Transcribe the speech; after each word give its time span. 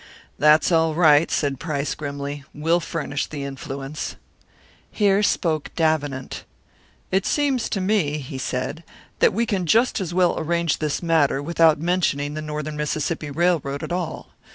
"That's 0.39 0.71
all 0.71 0.95
right," 0.95 1.29
said 1.29 1.59
Price, 1.59 1.93
grimly. 1.93 2.43
"We'll 2.55 2.79
furnish 2.79 3.27
the 3.27 3.43
influence." 3.43 4.15
Here 4.89 5.21
spoke 5.21 5.69
Davenant. 5.75 6.43
"It 7.11 7.27
seems 7.27 7.69
to 7.69 7.79
me," 7.79 8.17
he 8.17 8.39
said, 8.39 8.83
"that 9.19 9.31
we 9.31 9.45
can 9.45 9.67
just 9.67 10.01
as 10.01 10.11
well 10.11 10.33
arrange 10.39 10.79
this 10.79 11.03
matter 11.03 11.39
without 11.39 11.79
mentioning 11.79 12.33
the 12.33 12.41
Northern 12.41 12.75
Mississippi 12.75 13.29
Railroad 13.29 13.83
at 13.83 13.91
all. 13.91 14.29